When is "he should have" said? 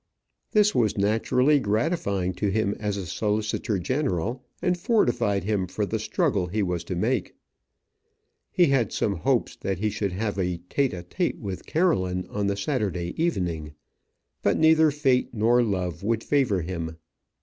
9.77-10.39